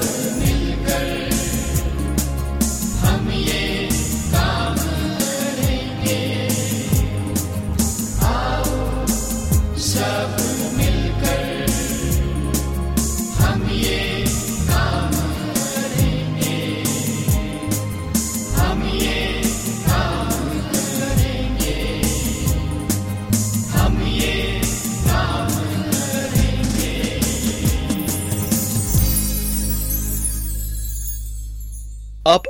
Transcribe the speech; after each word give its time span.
love. 0.00 0.55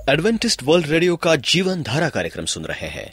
Adventist 0.08 0.62
World 0.62 0.86
radio 0.86 1.16
का 1.16 1.34
जीवन 1.36 1.82
धारा 1.82 2.08
कार्यक्रम 2.08 2.44
सुन 2.44 2.64
रहे 2.64 2.88
हैं। 2.88 3.12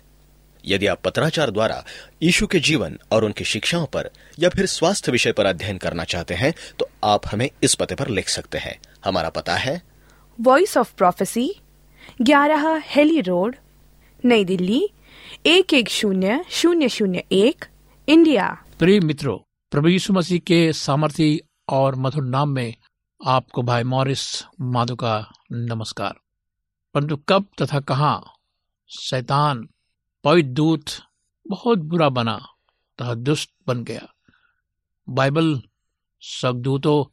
यदि 0.65 0.87
आप 0.87 0.99
पत्राचार 1.01 1.51
द्वारा 1.51 1.83
यीशु 2.23 2.47
के 2.47 2.59
जीवन 2.59 2.97
और 3.11 3.23
उनकी 3.25 3.43
शिक्षाओं 3.43 3.85
पर 3.85 4.09
या 4.39 4.49
फिर 4.49 4.65
स्वास्थ्य 4.65 5.11
विषय 5.11 5.31
पर 5.31 5.45
अध्ययन 5.45 5.77
करना 5.77 6.03
चाहते 6.03 6.33
हैं 6.33 6.53
तो 6.79 6.89
आप 7.03 7.21
हमें 7.27 7.49
इस 7.63 7.75
पते 7.75 7.95
पर 7.95 8.07
लिख 8.07 8.29
सकते 8.29 8.57
हैं। 8.57 8.77
हमारा 9.05 9.29
पता 9.29 9.55
है। 9.55 9.81
वॉइस 10.41 10.77
ऑफ़ 10.77 10.93
प्रोफेसी 10.97 11.49
ग्यारह 12.21 12.81
हेली 12.85 13.21
रोड 13.21 13.55
नई 14.25 14.45
दिल्ली 14.45 14.89
एक 15.45 15.73
एक 15.73 15.89
शून्य 15.89 16.43
शून्य 16.51 16.89
शून्य 16.89 17.23
एक 17.31 17.65
इंडिया। 18.07 18.57
प्रिय 18.79 18.99
मित्रों 18.99 19.37
प्रभु 19.71 19.87
यीशु 19.87 20.13
मसीह 20.13 20.39
के 20.39 20.73
सामर्थी 20.73 21.39
और 21.69 21.95
मधुर 21.95 22.23
नाम 22.23 22.49
में 22.49 22.73
आपको 23.25 23.63
भाई 23.63 23.83
मॉरिस 23.83 24.43
माधु 24.61 24.95
का 24.95 25.31
नमस्कार। 25.51 26.22
परंतु 26.93 27.17
कब 27.17 27.45
तथा 27.61 27.79
कहा 27.79 28.23
शैतान, 28.87 29.69
पवित्र 30.23 30.49
दूत 30.49 30.85
बहुत 31.47 31.77
बुरा 31.77 32.09
बना 32.09 32.37
तथा 33.01 33.13
दुष्ट 33.13 33.49
बन 33.67 33.83
गया। 33.83 34.13
बाइबल 35.09 35.61
सगदूतों 36.21 37.05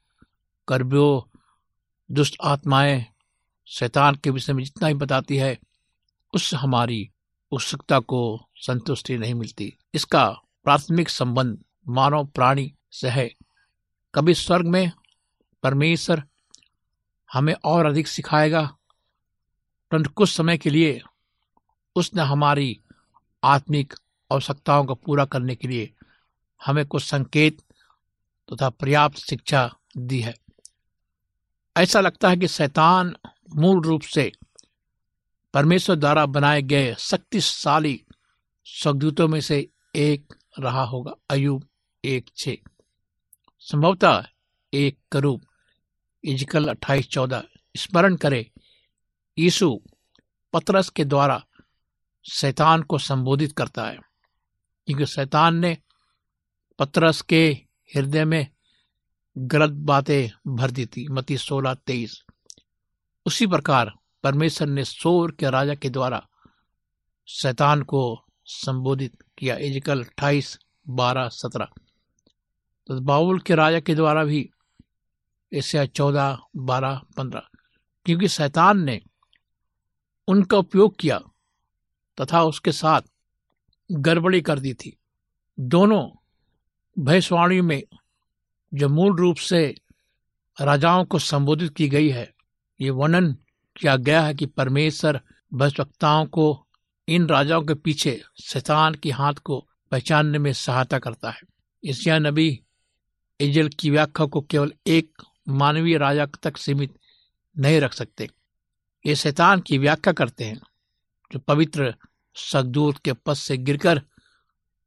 करबियों 0.69 1.39
दुष्ट 2.15 2.37
आत्माएँ 2.45 3.07
शैतान 3.67 4.15
के 4.15 4.31
विषय 4.31 4.53
में 4.53 4.65
जितना 4.65 4.89
ही 4.89 4.95
बताती 4.95 5.37
है 5.37 5.59
उससे 6.35 6.57
हमारी 6.57 7.11
उत्सुकता 7.53 7.99
को 8.01 8.49
संतुष्टि 8.55 9.19
नहीं 9.19 9.35
मिलती। 9.35 9.77
इसका 9.95 10.31
प्राथमिक 10.65 11.09
संबंध 11.09 11.59
मानव 11.89 12.27
प्राणी 12.27 12.75
से 12.91 13.09
है। 13.09 13.35
कभी 14.15 14.35
स्वर्ग 14.35 14.67
में 14.67 14.93
परमेश्वर 15.63 16.25
हमें 17.33 17.55
और 17.65 17.87
अधिक 17.87 18.09
सिखाएगा? 18.09 18.77
परंतु 19.91 20.11
कुछ 20.11 20.31
समय 20.31 20.59
के 20.59 20.71
लिए 20.71 21.01
उसने 21.97 22.23
हमारी 22.23 22.81
आत्मिक 23.45 23.95
आवश्यकताओं 24.33 24.85
को 24.85 24.95
पूरा 24.95 25.25
करने 25.25 25.55
के 25.55 25.69
लिए 25.69 25.91
हमें 26.67 26.87
कुछ 26.87 27.03
संकेत 27.03 27.61
तथा 27.61 28.71
तो 28.71 28.71
पर्याप्त 28.71 29.19
शिक्षा 29.19 29.75
दी 29.97 30.21
है। 30.21 30.35
ऐसा 31.77 32.01
लगता 32.01 32.29
है 32.29 32.37
कि 32.37 32.49
शैतान 32.49 33.17
मूल 33.57 33.81
रूप 33.81 34.03
से 34.03 34.33
परमेश्वर 35.55 35.97
द्वारा 35.97 36.27
बनाए 36.27 36.63
गए 36.63 36.95
शक्तिशाली 36.95 38.05
स्वदूतों 38.65 39.29
में 39.29 39.41
से 39.41 39.69
एक 39.97 40.35
रहा 40.59 40.85
होगा 40.85 41.15
अयुब 41.31 41.69
एक 42.05 42.31
छ। 42.37 42.49
संभवतः 43.61 44.25
एक 44.75 44.99
करूब, 45.13 45.41
इजकल 46.25 46.69
अट्ठाईस 46.69 47.09
चौदह। 47.09 47.43
स्मरण 47.77 48.17
करे 48.17 48.51
यीशु 49.41 49.81
पतरस 50.53 50.89
के 50.89 51.05
द्वारा 51.05 51.47
शैतान 52.33 52.83
को 52.83 52.99
संबोधित 52.99 53.53
करता 53.53 53.85
है। 53.85 53.97
क्योंकि 54.87 55.07
शैतान 55.07 55.57
ने 55.57 55.79
पतरस 56.79 57.23
के 57.23 57.47
हृदय 57.97 58.25
में 58.25 58.47
गलत 59.39 59.71
बातें 59.71 60.55
भर 60.57 60.71
दी 60.71 60.87
थी। 60.87 61.09
मती 61.09 61.39
सोलह 61.39 61.75
तेईस। 61.75 62.25
उसी 63.27 63.47
प्रकार 63.47 63.93
परमेश्वर 64.23 64.69
ने 64.69 64.85
सोर 64.85 65.31
के 65.33 65.51
राजा 65.51 65.75
के 65.75 65.91
द्वारा 65.91 66.29
शैतान 67.29 67.83
को 67.83 68.25
संबोधित 68.45 69.25
किया। 69.39 69.57
एजिकल 69.57 70.05
अट्ठाईस, 70.05 70.59
बारह, 70.89 71.29
सत्रह। 71.29 71.69
तो 72.87 73.01
बाउल 73.01 73.41
के 73.41 73.55
राजा 73.55 73.81
के 73.81 73.95
द्वारा 73.95 74.25
भी 74.25 74.51
ऐसे 75.55 75.87
चौदह, 75.87 76.39
बारह, 76.57 77.03
पंद्रह। 77.17 77.43
क्योंकि 78.05 78.29
शैतान 78.29 78.81
ने 78.85 79.01
उनका 80.31 80.59
उपयोग 80.59 80.97
किया 80.97 81.19
तथा 82.21 82.43
उसके 82.43 82.73
साथ 82.73 83.03
गड़बड़ी 83.93 84.41
कर 84.41 84.59
दी 84.59 84.75
थी। 84.75 84.97
दोनों 85.61 86.03
भैंसवाणी 86.99 87.61
में 87.61 87.83
जो 88.75 88.89
मूल 88.89 89.17
रूप 89.17 89.37
से 89.37 89.75
राजाओं 90.61 91.05
को 91.05 91.19
संबोधित 91.19 91.75
की 91.75 91.89
गई 91.89 92.09
है, 92.09 92.35
ये 92.81 92.91
वर्णन 92.91 93.33
किया 93.77 93.97
गया 93.97 94.23
है 94.23 94.35
कि 94.35 94.47
परमेश्वर 94.47 95.21
भविष्यवक्ताओं 95.55 96.27
को 96.27 96.67
इन 97.09 97.27
राजाओं 97.27 97.63
के 97.63 97.75
पीछे 97.75 98.23
शैतान 98.45 98.95
के 98.95 99.11
हाथ 99.11 99.35
को 99.35 99.69
पहचानने 99.91 100.39
में 100.39 100.53
सहायता 100.53 100.99
करता 100.99 101.31
है। 101.31 101.41
इसया 101.85 102.19
नबी 102.19 102.61
इजल 103.41 103.69
की 103.69 103.91
व्याख्या 103.91 104.27
को 104.27 104.41
केवल 104.41 104.73
एक 104.87 105.23
मानवीय 105.49 105.99
राजा 105.99 106.27
तक 106.27 106.57
सीमित 106.57 106.99
नहीं 107.59 107.81
रख 107.81 107.93
सकते। 107.93 108.29
ये 109.07 109.15
शैतान 109.17 109.61
की 109.61 109.79
व्याख्या 109.79 110.13
करते 110.13 110.45
हैं, 110.45 110.61
जो 111.33 111.39
पवित्र 111.39 111.95
सदूत 112.35 112.99
के 112.99 113.13
पद 113.13 113.35
से 113.35 113.57
गिरकर 113.57 114.03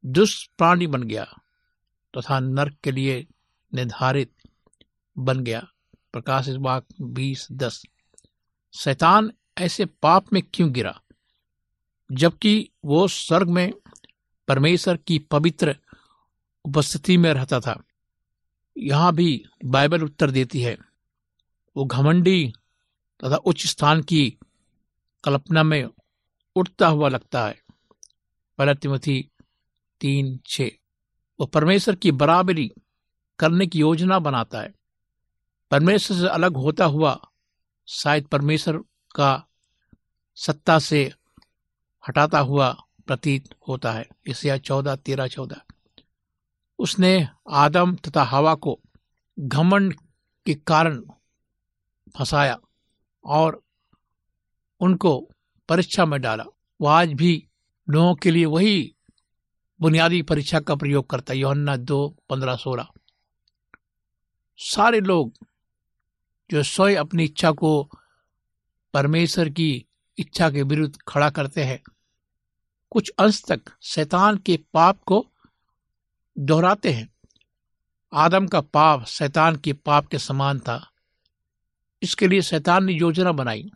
दुष्ट 0.06 0.50
प्राणी 0.58 0.86
बन 0.86 1.02
गया 1.02 1.24
तथा 2.14 2.40
तो 2.40 2.46
नर्क 2.46 2.76
के 2.84 2.90
लिए 2.92 3.26
निर्धारित 3.74 4.32
बन 5.18 5.40
गया। 5.40 5.66
प्रकाश 6.12 6.48
बाग 6.48 6.82
बीस 7.00 7.48
दस। 7.52 7.84
शैतान 8.74 9.32
ऐसे 9.58 9.84
पाप 9.84 10.32
में 10.32 10.42
क्यों 10.54 10.72
गिरा? 10.72 11.00
जबकि 12.12 12.70
वो 12.84 13.08
स्वर्ग 13.08 13.48
में 13.48 13.72
परमेश्वर 14.48 14.96
की 14.96 15.18
पवित्र 15.18 15.76
उपस्थिति 16.64 17.16
में 17.16 17.32
रहता 17.34 17.60
था। 17.60 17.82
यहाँ 18.78 19.14
भी 19.14 19.44
बाइबल 19.64 20.02
उत्तर 20.02 20.30
देती 20.30 20.60
है, 20.60 20.78
वो 21.76 21.84
घमंडी 21.84 22.52
तथा 23.24 23.36
उच्च 23.36 23.66
स्थान 23.66 24.02
की 24.02 24.38
कल्पना 25.24 25.62
में 25.62 25.88
उठता 26.56 26.88
हुआ 26.88 27.08
लगता 27.08 27.46
है। 27.46 27.62
पहला 28.58 28.74
तिमथी 28.74 29.30
तीन 30.00 30.40
छ। 30.46 30.60
वो 31.40 31.46
परमेश्वर 31.46 31.96
की 31.96 32.12
बराबरी 32.12 32.72
करने 33.38 33.66
की 33.66 33.78
योजना 33.78 34.18
बनाता 34.18 34.60
है। 34.60 34.74
परमेश्वर 35.70 36.16
से 36.16 36.28
अलग 36.28 36.56
होता 36.56 36.84
हुआ 36.84 37.20
शायद 37.88 38.26
परमेश्वर 38.26 38.78
का 39.14 39.46
सत्ता 40.34 40.78
से 40.78 41.12
हटाता 42.08 42.38
हुआ 42.38 42.76
प्रतीत 43.06 43.54
होता 43.68 43.92
है। 43.92 44.08
इसया 44.26 44.58
चौदह, 44.58 44.96
तेरह, 44.96 45.26
चौदह। 45.26 45.56
उसने 46.78 47.28
आदम 47.50 47.94
तथा 47.94 48.22
हवा 48.22 48.54
को 48.54 48.80
घमंड 49.38 49.94
के 50.46 50.54
कारण 50.54 51.00
फंसाया। 52.18 52.58
और 53.24 53.62
उनको 54.80 55.30
परीक्षा 55.68 56.04
में 56.04 56.20
डाला। 56.20 56.44
वो 56.80 56.86
आज 56.86 57.12
भी 57.12 57.48
लोगों 57.90 58.14
के 58.14 58.30
लिए 58.30 58.44
वही 58.44 58.94
बुनियादी 59.80 60.22
परीक्षा 60.22 60.60
का 60.60 60.74
प्रयोग 60.74 61.10
करता 61.10 61.32
है, 61.32 61.38
योहन्ना 61.38 61.76
दो, 61.76 62.16
पंद्रह, 62.28 62.56
सोलह। 62.56 62.88
सारे 64.56 65.00
लोग 65.00 65.32
जो 66.50 66.62
स्वयं 66.62 66.96
अपनी 66.96 67.24
इच्छा 67.24 67.52
को 67.52 67.90
परमेश्वर 68.94 69.48
की 69.48 69.86
इच्छा 70.18 70.50
के 70.50 70.62
विरुद्ध 70.62 70.98
खड़ा 71.08 71.30
करते 71.30 71.64
हैं, 71.64 71.82
कुछ 72.90 73.12
अंश 73.18 73.44
तक 73.48 73.60
शैतान 73.82 74.36
के 74.36 74.56
पाप 74.74 75.02
को 75.02 75.26
दोहराते 76.38 76.92
हैं। 76.92 77.14
आदम 78.12 78.46
का 78.46 78.60
पाप 78.60 79.04
शैतान 79.04 79.56
के 79.56 79.72
पाप 79.72 80.06
के 80.06 80.18
समान 80.18 80.58
था। 80.58 80.90
इसके 82.02 82.28
लिए 82.28 82.42
शैतान 82.42 82.84
ने 82.84 82.92
योजना 82.92 83.32
बनाई। 83.32 83.70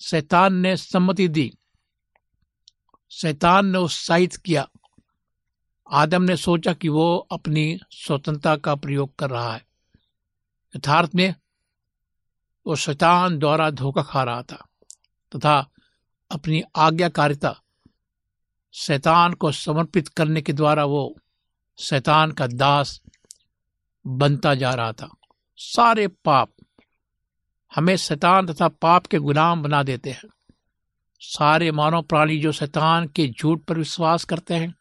शैतान 0.00 0.54
ने 0.54 0.76
सम्मति 0.76 1.28
दी। 1.28 1.52
शैतान 3.10 3.66
ने 3.66 3.78
उत्साहित 3.78 4.36
किया। 4.36 4.68
आदम 5.90 6.22
ने 6.22 6.36
सोचा 6.36 6.72
कि 6.72 6.88
वो 6.88 7.16
अपनी 7.16 7.80
स्वतंत्रता 7.90 8.56
का 8.56 8.74
प्रयोग 8.74 9.16
कर 9.16 9.30
रहा 9.30 9.54
है। 9.54 9.66
यथार्थ 10.76 11.10
में, 11.14 11.34
वो 12.66 12.76
शैतान 12.76 13.38
द्वारा 13.38 13.70
धोखा 13.70 14.02
खा 14.02 14.22
रहा 14.22 14.42
था 14.42 14.68
तथा 15.36 15.70
अपनी 16.30 16.62
आज्ञाकारिता 16.76 17.62
शैतान 18.72 19.32
को 19.32 19.52
समर्पित 19.52 20.08
करने 20.08 20.42
के 20.42 20.52
द्वारा 20.52 20.84
वो 20.84 21.18
शैतान 21.78 22.32
का 22.32 22.46
दास 22.46 23.02
बनता 24.06 24.54
जा 24.54 24.74
रहा 24.74 24.92
था। 24.92 25.16
सारे 25.56 26.08
पाप 26.08 26.51
हमें 27.74 27.96
शैतान 27.96 28.46
तथा 28.46 28.68
पाप 28.68 29.06
के 29.06 29.18
गुलाम 29.18 29.62
बना 29.62 29.82
देते 29.82 30.10
हैं। 30.10 30.28
सारे 31.20 31.72
मानव 31.72 32.02
प्राणी 32.02 32.38
जो 32.38 32.52
शैतान 32.52 33.06
के 33.06 33.28
झूठ 33.28 33.60
पर 33.60 33.78
विश्वास 33.78 34.24
करते 34.24 34.54
हैं, 34.54 34.74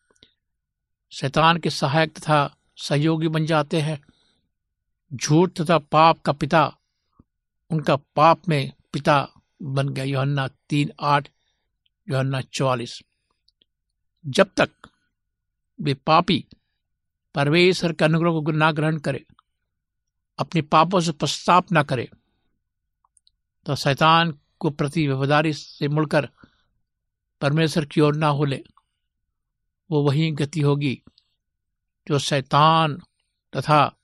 शैतान 1.11 1.57
के 1.57 1.69
सहायक 1.69 2.19
तथा 2.19 2.55
सहयोगी 2.77 3.27
बन 3.27 3.45
जाते 3.45 3.81
हैं। 3.81 4.01
झूठ 5.13 5.61
तथा 5.61 5.77
पाप 5.77 6.21
का 6.21 6.31
पिता, 6.31 6.77
उनका 7.69 7.95
पाप 7.95 8.49
में 8.49 8.71
पिता 8.93 9.29
बन 9.61 9.89
गया। 9.89 10.03
योहन्ना 10.03 10.47
तीन 10.47 10.91
आठ, 11.01 11.29
योहन्ना 12.09 12.41
चौवालीस। 12.41 13.01
जब 14.27 14.49
तक 14.57 14.69
वे 15.81 15.93
पापी 15.93 16.45
परमेश्वर 17.35 17.93
के 17.93 18.05
अनुग्रह 18.05 18.31
को 18.31 18.51
ना 18.51 18.71
ग्रहण 18.71 18.97
करे, 18.97 19.25
अपने 20.39 20.61
पापों 20.61 20.99
से 20.99 21.11
पश्चाताप 21.11 21.71
ना 21.71 21.83
करे 21.83 22.09
तो 23.65 23.75
शैतान 23.75 24.39
को 24.59 24.69
प्रति 24.69 25.07
व्यवधारी 25.07 25.53
से 25.53 25.87
मुड़कर 25.87 26.29
परमेश्वर 27.41 27.85
की 27.85 28.01
ओर 28.01 28.15
ना 28.15 28.27
हो 28.27 28.45
ले 28.45 28.63
वो 29.91 30.03
वही 30.03 30.31
गति 30.31 30.59
होगी 30.59 31.03
जो 32.07 32.19
शैतान 32.19 32.97
तथा 33.57 33.95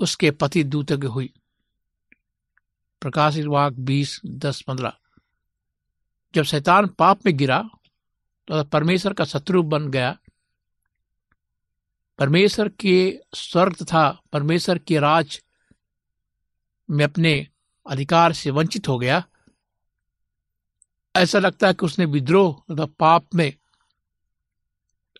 उसके 0.00 0.30
पति 0.30 0.64
दूतों 0.64 0.98
की 0.98 1.06
हुई। 1.06 1.34
प्रकाशित 3.00 3.46
वाक 3.46 3.72
बीस, 3.72 4.20
दस, 4.26 4.62
पंद्रह। 4.62 4.92
जब 6.34 6.42
शैतान 6.42 6.86
पाप 6.86 7.26
में 7.26 7.36
गिरा 7.36 7.70
तो 8.48 8.64
परमेश्वर 8.64 9.12
का 9.12 9.24
शत्रु 9.24 9.62
बन 9.62 9.90
गया। 9.90 10.18
परमेश्वर 12.18 12.68
के 12.68 13.20
स्वर्ग 13.34 13.76
तथा 13.82 14.20
परमेश्वर 14.32 14.78
के 14.78 14.98
राज 14.98 15.42
में 16.90 17.04
अपने 17.04 17.48
अधिकार 17.86 18.32
से 18.32 18.50
वंचित 18.50 18.88
हो 18.88 18.98
गया। 18.98 19.24
ऐसा 21.16 21.38
लगता 21.38 21.66
है 21.66 21.74
कि 21.74 21.86
उसने 21.86 22.04
विद्रोह 22.04 22.74
तथा 22.74 22.86
पाप 22.86 23.34
में 23.34 23.52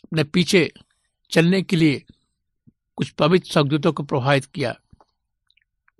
अपने 0.05 0.25
पीछे 0.25 0.73
चलने 1.31 1.63
के 1.63 1.77
लिए 1.77 2.05
कुछ 2.97 3.11
पवित्र 3.11 3.53
सदूतों 3.53 3.93
को 3.93 4.03
प्रभावित 4.03 4.45
किया। 4.45 4.75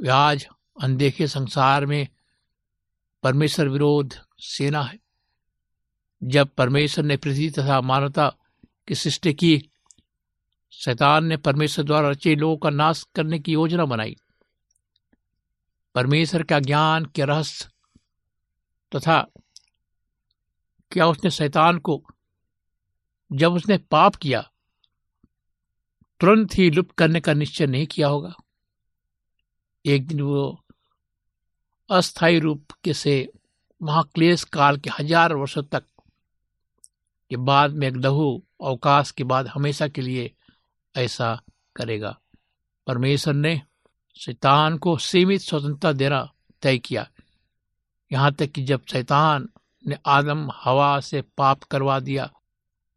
वे 0.03 0.09
आज 0.09 0.49
अनदेखे 0.83 1.27
संसार 1.27 1.87
में 1.87 2.09
परमेश्वर 3.23 3.69
विरोध 3.69 4.15
सेना 4.39 4.83
है। 4.83 4.99
जब 6.23 6.49
परमेश्वर 6.49 7.05
ने 7.05 7.17
पृथ्वी 7.17 7.51
तथा 7.51 7.81
मानवता 7.81 8.37
की 8.89 8.95
सृष्टि 8.95 9.35
की, 9.35 9.71
शैतान 10.73 11.25
ने 11.25 11.37
परमेश्वर 11.37 11.85
द्वारा 11.85 12.09
रचे 12.09 12.35
लोगों 12.35 12.57
का 12.57 12.71
नाश 12.71 13.07
करने 13.15 13.39
की 13.39 13.53
योजना 13.53 13.85
बनाई। 13.85 14.17
परमेश्वर 15.95 16.43
का 16.43 16.59
ज्ञान, 16.61 17.05
के 17.05 17.25
रहस्य 17.25 17.69
तथा 18.93 19.21
क्या 20.93 21.07
उसने 21.07 21.31
शैतान 21.31 21.79
को, 21.79 22.03
जब 23.31 23.53
उसने 23.53 23.79
पाप 23.91 24.17
किया, 24.17 24.41
तुरंत 26.21 26.55
ही 26.55 26.71
लुप्त 26.71 26.95
करने 26.99 27.21
का 27.21 27.33
निश्चय 27.33 27.67
नहीं 27.67 27.87
किया 27.87 28.09
होगा। 28.09 28.35
एक 29.85 30.07
दिन 30.07 30.21
वो 30.21 30.65
अस्थायी 31.91 32.39
रूप 32.39 32.73
के 32.85 32.95
से 32.95 33.29
महाक्लेश 33.81 34.45
काल 34.45 34.77
के 34.77 34.91
हज़ार 34.91 35.35
वर्षों 35.35 35.63
तक 35.63 35.85
के 37.31 37.37
बाद 37.37 37.73
में 37.73 37.87
एक 37.89 37.97
लघु 37.97 38.31
अवकाश 38.63 39.11
के 39.11 39.25
बाद 39.25 39.47
हमेशा 39.49 39.89
के 39.89 40.01
लिए 40.01 40.31
ऐसा 40.95 41.35
करेगा। 41.77 42.17
परमेश्वर 42.87 43.35
ने 43.35 43.61
शैतान 44.17 44.79
को 44.79 44.97
सीमित 44.97 45.41
स्वतंत्रता 45.41 45.93
देना 45.93 46.33
तय 46.63 46.79
किया। 46.79 47.11
यहाँ 48.13 48.33
तक 48.33 48.47
कि 48.47 48.63
जब 48.63 48.81
शैतान 48.93 49.49
ने 49.87 49.99
आदम 50.07 50.51
हवा 50.65 51.01
से 51.01 51.23
पाप 51.23 51.63
करवा 51.63 52.01
दिया, 52.01 52.33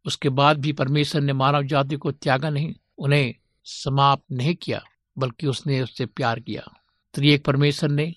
उसके 0.05 0.29
बाद 0.29 0.57
भी 0.57 0.73
परमेश्वर 0.73 1.21
ने 1.21 1.33
मानव 1.33 1.63
जाति 1.63 1.95
को 1.95 2.11
त्यागा 2.11 2.49
नहीं, 2.49 2.75
उन्हें 2.97 3.35
समाप्त 3.63 4.23
नहीं 4.31 4.55
किया, 4.55 4.83
बल्कि 5.17 5.47
उसने 5.47 5.81
उससे 5.81 6.05
प्यार 6.05 6.39
किया। 6.39 6.73
त्रिएक 7.13 7.45
परमेश्वर 7.45 7.89
ने 7.89 8.15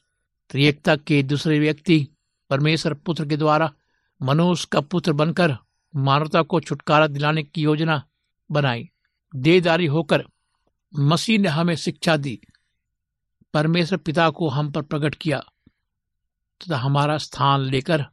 त्रिएकता 0.50 0.96
के 0.96 1.22
दूसरे 1.22 1.58
व्यक्ति, 1.58 2.08
परमेश्वर 2.50 2.94
पुत्र 2.94 3.26
के 3.26 3.36
द्वारा 3.36 3.72
मनुष्य 4.22 4.68
का 4.72 4.80
पुत्र 4.80 5.12
बनकर 5.12 5.56
मानवता 5.96 6.42
को 6.42 6.60
छुटकारा 6.60 7.06
दिलाने 7.06 7.42
की 7.42 7.62
योजना 7.62 8.02
बनाई। 8.50 8.90
देदारी 9.36 9.86
होकर 9.86 10.24
मसीह 10.98 11.38
ने 11.38 11.48
हमें 11.48 11.76
शिक्षा 11.76 12.16
दी। 12.16 12.40
परमेश्वर 13.54 13.98
पिता 13.98 14.30
को 14.30 14.48
हम 14.48 14.70
पर 14.70 14.82
प्रकट 14.82 15.14
किया, 15.14 15.38
तथा 16.60 16.76
हमारा 16.76 17.18
स्थान 17.18 17.60
लेकर, 17.60 18.04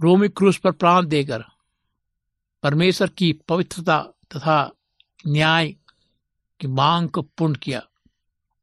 रोमी 0.00 0.28
क्रूस 0.28 0.58
पर 0.58 0.72
प्राण 0.72 1.06
देकर, 1.06 1.44
परमेश्वर 2.62 3.08
की 3.08 3.32
पवित्रता 3.32 4.00
तथा 4.02 4.72
न्याय 5.26 5.68
की 6.60 6.66
मांग 6.66 7.08
को 7.08 7.22
पूर्ण 7.22 7.54
किया। 7.54 7.82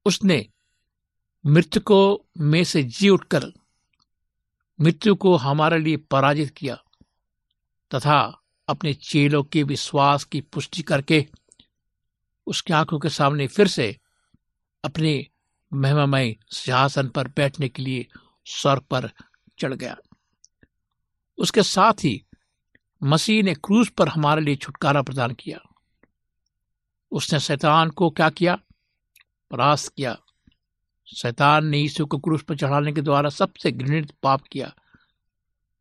उसने 0.05 0.47
मृतकों 1.45 2.17
में 2.41 2.63
से 2.63 2.83
जी 2.83 3.09
उठकर 3.09 3.51
मृत्यु 4.81 5.15
को 5.15 5.35
हमारे 5.35 5.79
लिए 5.79 5.97
पराजित 5.97 6.49
किया, 6.49 6.75
तथा 7.95 8.41
अपने 8.67 8.93
चेलों 8.93 9.43
के 9.43 9.63
विश्वास 9.63 10.23
की 10.23 10.41
पुष्टि 10.41 10.81
करके 10.81 11.25
उसकी 12.47 12.73
आँखों 12.73 12.99
के 12.99 13.09
सामने 13.09 13.47
फिर 13.47 13.67
से 13.67 13.97
अपने 14.83 15.27
महिमामय 15.73 16.35
सिंहासन 16.51 17.07
पर 17.07 17.27
बैठने 17.27 17.69
के 17.69 17.83
लिए 17.83 18.07
स्वर्ग 18.45 18.81
पर 18.81 19.11
चढ़ 19.59 19.73
गया। 19.73 19.97
उसके 21.38 21.63
साथ 21.63 21.93
ही 21.93 22.25
मसीह 23.03 23.43
ने 23.43 23.53
क्रूज 23.53 23.89
पर 23.89 24.07
हमारे 24.07 24.41
लिए 24.41 24.55
छुटकारा 24.55 25.01
प्रदान 25.01 25.31
किया। 25.31 25.59
उसने 27.11 27.39
शैतान 27.39 27.89
को 27.89 28.09
क्या 28.09 28.29
किया? 28.29 28.59
परास्त 29.51 29.93
किया। 29.97 30.17
शैतान 31.15 31.65
ने 31.65 31.77
यीशु 31.77 32.05
को 32.05 32.17
क्रूस 32.17 32.41
पर 32.41 32.55
चढ़ाने 32.55 32.91
के 32.91 33.01
द्वारा 33.01 33.29
सबसे 33.29 33.71
घृणित 33.71 34.11
पाप 34.23 34.41
किया। 34.51 34.73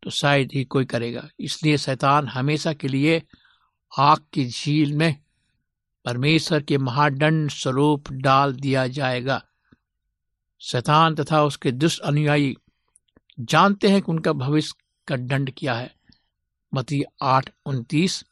तो 0.03 0.11
शायद 0.11 0.51
ही 0.55 0.65
कोई 0.65 0.85
करेगा। 0.85 1.29
इसलिए 1.41 1.79
शैतान 1.79 2.29
हमेशा 2.29 2.73
के 2.73 2.89
लिए 2.89 3.23
आग 3.99 4.19
की 4.33 4.47
झील 4.47 4.93
में 4.93 5.23
परमेश्वर 6.05 6.63
के 6.63 6.79
महादंड 6.79 7.51
स्वरूप 7.51 8.13
डाल 8.13 8.53
दिया 8.53 8.87
जाएगा। 8.87 9.48
शैतान 10.61 11.15
तथा 11.15 11.45
उसके 11.45 11.73
दुष्ट 11.73 12.01
अनुयायी 12.01 12.57
जानते 13.41 13.89
हैं 13.89 14.03
कि 14.03 14.13
उनका 14.13 14.33
भविष्य 14.33 14.75
का 15.09 15.17
दंड 15.17 15.53
क्या 15.57 15.75
है। 15.75 15.95
मती 16.75 17.03
आठ, 17.23 17.51
उनतीस, 17.67 18.25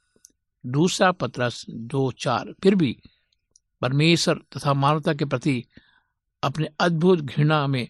दूसरा 0.67 1.13
पत्रस 1.13 1.67
दो, 1.71 2.13
चार। 2.13 2.55
फिर 2.63 2.75
भी 2.75 3.03
परमेश्वर 3.81 4.35
तथा 4.35 4.75
मानवता 4.75 5.15
के 5.15 5.25
प्रति 5.25 5.65
अपने 6.43 6.69
अद्भुत 6.81 7.21
घृणा 7.21 7.67
में 7.67 7.89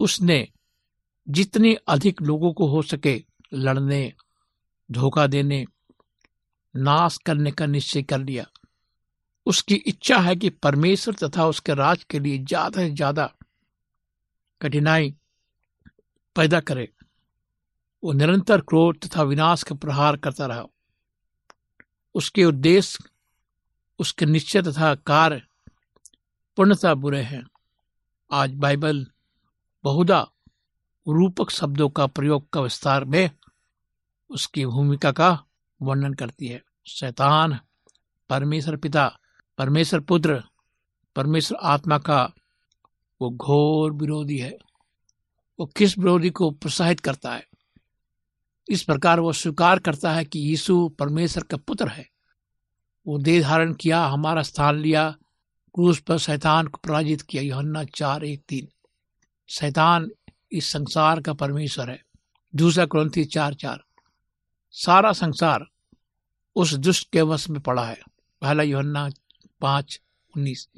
उसने 0.00 0.48
जितने 1.28 1.74
अधिक 1.74 2.22
लोगों 2.22 2.52
को 2.52 2.66
हो 2.66 2.82
सके 2.82 3.24
लड़ने, 3.54 4.12
धोखा 4.92 5.26
देने, 5.26 5.66
नाश 6.76 7.18
करने 7.18 7.50
का 7.50 7.66
निश्चय 7.66 8.02
कर 8.02 8.18
लिया। 8.18 8.46
उसकी 9.46 9.74
इच्छा 9.74 10.18
है 10.18 10.34
कि 10.36 10.50
परमेश्वर 10.50 11.14
तथा 11.14 11.46
उसके 11.46 11.74
राज 11.74 12.04
के 12.04 12.18
लिए 12.18 12.38
ज़्यादा 12.38 12.80
से 12.80 12.90
ज़्यादा 12.90 13.30
कठिनाई 14.60 15.14
पैदा 16.36 16.60
करे। 16.60 16.88
वो 18.02 18.12
निरंतर 18.12 18.60
क्रोध 18.60 18.98
तथा 18.98 19.22
विनाश 19.22 19.62
का 19.62 19.74
प्रहार 19.74 20.16
करता 20.16 20.46
रहा। 20.46 20.66
उसके 22.14 22.44
उद्देश्य, 22.44 23.04
उसके 23.98 24.26
निश्चय 24.26 24.62
तथा 24.62 24.94
कार्य 24.96 25.42
पूर्णता 26.58 26.94
बुरे 26.94 27.22
हैं। 27.22 27.44
आज 28.30 28.54
बाइबल 28.54 29.06
बहुधा 29.84 30.20
रूपक 31.06 31.50
शब्दों 31.50 31.88
का 31.88 32.06
प्रयोग 32.06 32.48
का 32.50 32.60
विस्तार 32.60 33.04
में 33.04 33.30
उसकी 34.30 34.66
भूमिका 34.66 35.12
का 35.12 35.30
वर्णन 35.80 36.14
करती 36.14 36.48
है। 36.48 36.62
शैतान, 36.86 37.58
परमेश्वर 38.30 38.76
पिता 38.76 39.06
परमेश्वर 39.62 40.00
पुत्र, 40.00 40.42
परमेश्वर 41.16 41.58
आत्मा 41.62 41.98
का 41.98 42.32
वो 43.20 43.30
घोर 43.30 43.92
विरोधी 43.92 44.38
है। 44.38 44.58
वो 45.60 45.66
किस 45.66 45.98
विरोधी 45.98 46.30
को 46.30 46.50
प्रोत्साहित 46.50 47.00
करता 47.00 47.34
है? 47.34 47.46
इस 48.68 48.82
प्रकार 48.82 49.20
वो 49.20 49.32
स्वीकार 49.32 49.78
करता 49.78 50.12
है 50.12 50.24
कि 50.24 50.38
यीशु 50.38 50.88
परमेश्वर 50.88 51.42
का 51.42 51.56
पुत्र 51.56 51.88
है। 51.88 52.08
वो 53.06 53.18
देह 53.18 53.42
धारण 53.42 53.74
किया, 53.74 54.04
हमारा 54.04 54.42
स्थान 54.42 54.76
लिया, 54.76 55.10
क्रूस 55.74 55.98
पर 55.98 56.18
शैतान 56.18 56.66
को 56.66 56.78
पराजित 56.78 57.22
किया। 57.22 57.42
योहन्ना 57.42 57.84
चार 57.84 58.24
एक 58.24 58.44
तीन। 58.48 58.68
शैतान 59.48 60.10
इस 60.52 60.72
संसार 60.72 61.20
का 61.20 61.32
परमेश्वर 61.32 61.90
है। 61.90 62.04
दूसरा 62.56 62.86
क्रंथी 62.86 63.24
चार 63.24 63.54
चार। 63.54 63.84
सारा 64.70 65.12
संसार 65.12 65.66
उस 66.56 66.74
दुष्ट 66.74 67.10
के 67.12 67.22
वश 67.22 67.48
में 67.48 67.60
पड़ा 67.60 67.84
है। 67.84 68.00
पहला 68.42 68.62
योहन्ना 68.62 69.10
पाँच, 69.62 70.00
उन्नीस। 70.36 70.68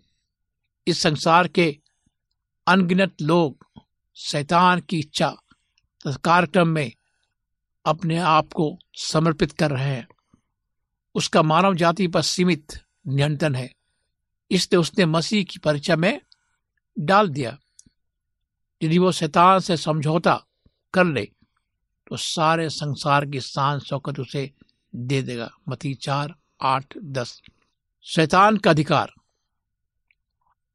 इस 0.87 1.03
संसार 1.03 1.49
के 1.49 1.79
अनगिनत 2.67 3.23
लोग 3.23 3.67
शैतान 4.15 4.81
की 4.81 4.99
इच्छा 4.99 5.37
कार्यक्रम 6.07 6.69
में 6.69 6.93
अपने 7.87 8.19
आप 8.19 8.53
को 8.53 8.79
समर्पित 8.95 9.53
कर 9.53 9.71
रहे 9.71 9.89
हैं। 9.89 10.09
उसका 11.15 11.43
मानव 11.43 11.75
जाति 11.75 12.09
पर 12.09 12.23
सीमित 12.23 12.73
नियंत्रण 13.09 13.55
है। 13.55 13.75
इसलिए 14.51 14.81
उसने 14.81 15.07
मसीह 15.07 15.45
की 15.45 15.59
परीक्षा 15.59 15.97
में 15.97 16.21
डाल 16.99 17.29
दिया। 17.29 17.59
यदि 18.83 18.99
वो 18.99 19.13
शैतान 19.13 19.61
से 19.61 19.77
समझौता 19.77 20.47
कर 20.95 21.05
ले 21.05 21.25
तो 22.09 22.17
सारे 22.17 22.71
संसार 22.71 23.27
की 23.27 23.41
शान 23.41 23.79
शौकत 23.79 24.21
उसे 24.21 24.53
दे 24.95 25.23
देगा। 25.23 25.51
मती 25.69 25.95
चार, 25.95 26.35
आठ, 26.63 26.99
दस। 26.99 27.43
शैतान 28.07 28.57
का 28.57 28.71
अधिकार, 28.71 29.13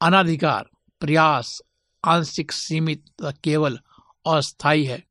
अनाधिकार, 0.02 0.70
प्रयास, 1.00 1.62
आंशिक 2.06 2.52
सीमित 2.52 3.06
केवल 3.24 3.80
अस्थायी 4.28 4.86
है। 4.86 5.08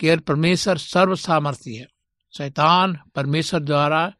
केवल 0.00 0.18
परमेश्वर 0.18 0.78
सर्व 0.78 1.16
सामर्थ्य 1.16 1.70
है। 1.70 1.86
शैतान 2.36 2.98
परमेश्वर 3.14 3.60
द्वारा 3.60 4.12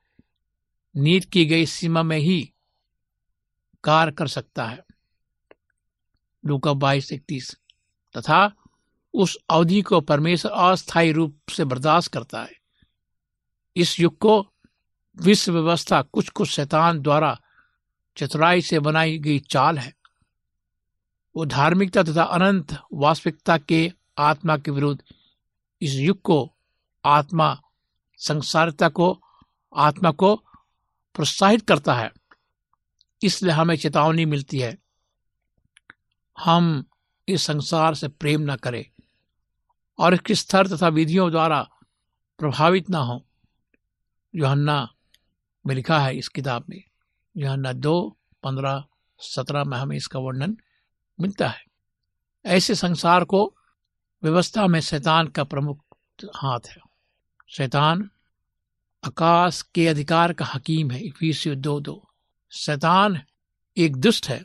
नीत 0.97 1.31
की 1.33 1.45
गई 1.47 1.67
सीमा 1.67 2.03
में 2.03 2.19
ही 2.19 2.53
कार्य 3.85 4.13
कर 4.13 4.27
सकता 4.27 4.67
है। 4.67 4.85
लूका 6.47 6.73
बाईस 6.73 7.13
इकतीस, 7.13 7.57
तथा 8.17 8.53
उस 9.15 9.39
अवधि 9.51 9.83
को 9.83 10.01
परमेश्वर 10.01 10.53
अस्थायी 10.53 11.13
रूप 11.13 11.39
से 11.51 11.65
बर्दाश्त 11.65 12.13
करता 12.13 12.43
है। 12.43 12.53
इस 13.77 14.01
युग 14.01 14.19
को 14.19 14.54
विश्व 15.17 15.53
व्यवस्था 15.53 16.03
कुछ 16.03 16.29
कुछ 16.29 16.49
शैतान 16.49 17.01
द्वारा 17.01 17.39
चतुराई 18.17 18.63
से 18.63 18.79
बनाई 18.79 19.19
गई 19.19 19.39
चाल 19.41 19.79
है। 19.79 19.93
वो 21.35 21.45
धार्मिकता 21.47 22.03
तथा 22.03 22.23
अनंत 22.23 22.79
वास्तविकता 22.93 23.59
के 23.59 23.93
आत्मा 24.19 24.57
के 24.57 24.71
विरुद्ध 24.71 25.03
इस 25.83 25.95
युग 25.95 26.21
को 26.23 26.53
आत्मा 27.05 27.61
संसारिता 28.21 28.89
को, 28.89 29.21
आत्मा 29.73 30.11
को 30.11 30.35
प्रोत्साहित 31.15 31.67
करता 31.69 31.95
है, 31.95 32.11
इसलिए 33.23 33.53
हमें 33.53 33.77
चेतावनी 33.77 34.25
मिलती 34.25 34.59
है। 34.59 34.77
हम 36.39 36.85
इस 37.29 37.43
संसार 37.43 37.95
से 37.95 38.09
प्रेम 38.09 38.51
न 38.51 38.57
करें 38.57 38.85
और 39.99 40.15
इसके 40.15 40.35
स्तर 40.35 40.67
तथा 40.67 40.89
विधियों 40.89 41.31
द्वारा 41.31 41.63
प्रभावित 42.41 42.91
ना 42.91 42.99
हो। 42.99 43.25
योहन्ना 44.35 44.94
में 45.67 45.75
लिखा 45.75 45.99
है 45.99 46.17
इस 46.17 46.29
किताब 46.29 46.65
में। 46.69 46.85
योहन्ना 47.37 47.73
दो, 47.73 48.17
पंद्रह, 48.43 48.85
सत्रह 49.19 49.65
में 49.65 49.79
हमें 49.79 49.97
इसका 49.97 50.19
वर्णन 50.19 50.57
मिलता 51.21 51.49
है। 51.49 51.65
ऐसे 52.47 52.75
संसार 52.75 53.25
को 53.25 53.57
व्यवस्था 54.23 54.67
में 54.67 54.81
शैतान 54.81 55.27
का 55.27 55.45
प्रमुख 55.45 55.85
हाथ 56.37 56.61
है। 56.69 56.77
शैतान 57.49 58.11
आकाश 59.07 59.63
के 59.63 59.89
अधिकार 59.89 60.33
का 60.33 60.45
हकीम 60.45 60.91
है, 60.91 61.01
इफिसियो 61.01 61.55
दो 61.55 61.81
दो। 61.81 62.09
शैतान 62.51 63.23
एक 63.77 63.97
दुष्ट 63.97 64.29
है, 64.29 64.45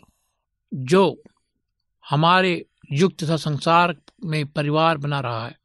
जो 0.73 1.23
हमारे 2.09 2.65
युग 2.91 3.17
तथा 3.17 3.37
संसार 3.37 3.95
में 4.23 4.45
परिवार 4.45 4.97
बना 4.97 5.19
रहा 5.19 5.45
है, 5.45 5.59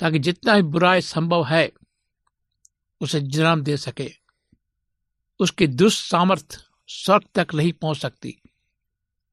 ताकि 0.00 0.18
जितना 0.18 0.54
ही 0.54 0.62
बुराई 0.62 1.00
संभव 1.00 1.44
है 1.44 1.72
उसे 3.02 3.20
जन्म 3.20 3.62
दे 3.62 3.76
सके। 3.76 4.10
उसकी 5.40 5.66
दुष्ट 5.66 6.10
सामर्थ 6.10 6.58
स्वर्ग 6.88 7.24
तक 7.34 7.54
नहीं 7.54 7.72
पहुँच 7.72 7.98
सकती। 7.98 8.42